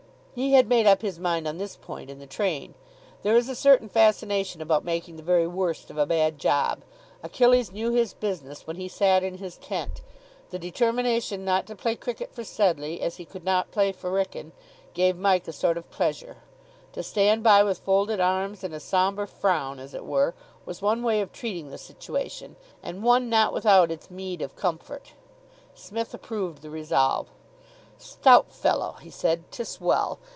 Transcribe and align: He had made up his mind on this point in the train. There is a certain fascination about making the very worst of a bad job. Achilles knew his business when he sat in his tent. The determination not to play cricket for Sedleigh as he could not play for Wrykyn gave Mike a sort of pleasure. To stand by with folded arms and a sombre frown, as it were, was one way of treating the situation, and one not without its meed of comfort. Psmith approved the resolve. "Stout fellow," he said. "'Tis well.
He 0.33 0.53
had 0.53 0.69
made 0.69 0.87
up 0.87 1.01
his 1.01 1.19
mind 1.19 1.45
on 1.45 1.57
this 1.57 1.75
point 1.75 2.09
in 2.09 2.19
the 2.19 2.25
train. 2.25 2.73
There 3.21 3.35
is 3.35 3.49
a 3.49 3.53
certain 3.55 3.89
fascination 3.89 4.61
about 4.61 4.85
making 4.85 5.17
the 5.17 5.23
very 5.23 5.45
worst 5.45 5.91
of 5.91 5.97
a 5.97 6.05
bad 6.05 6.39
job. 6.39 6.83
Achilles 7.21 7.73
knew 7.73 7.91
his 7.91 8.13
business 8.13 8.65
when 8.65 8.77
he 8.77 8.87
sat 8.87 9.23
in 9.23 9.39
his 9.39 9.57
tent. 9.57 10.01
The 10.49 10.57
determination 10.57 11.43
not 11.43 11.65
to 11.67 11.75
play 11.75 11.97
cricket 11.97 12.33
for 12.33 12.45
Sedleigh 12.45 13.01
as 13.01 13.17
he 13.17 13.25
could 13.25 13.43
not 13.43 13.71
play 13.71 13.91
for 13.91 14.09
Wrykyn 14.09 14.53
gave 14.93 15.17
Mike 15.17 15.49
a 15.49 15.53
sort 15.53 15.77
of 15.77 15.91
pleasure. 15.91 16.37
To 16.93 17.03
stand 17.03 17.43
by 17.43 17.61
with 17.61 17.79
folded 17.79 18.21
arms 18.21 18.63
and 18.63 18.73
a 18.73 18.79
sombre 18.79 19.27
frown, 19.27 19.79
as 19.81 19.93
it 19.93 20.05
were, 20.05 20.33
was 20.65 20.81
one 20.81 21.03
way 21.03 21.19
of 21.19 21.33
treating 21.33 21.71
the 21.71 21.77
situation, 21.77 22.55
and 22.81 23.03
one 23.03 23.29
not 23.29 23.51
without 23.51 23.91
its 23.91 24.09
meed 24.09 24.41
of 24.41 24.55
comfort. 24.55 25.11
Psmith 25.75 26.13
approved 26.13 26.61
the 26.61 26.69
resolve. 26.69 27.27
"Stout 28.03 28.51
fellow," 28.51 28.93
he 28.99 29.11
said. 29.11 29.43
"'Tis 29.51 29.79
well. 29.79 30.17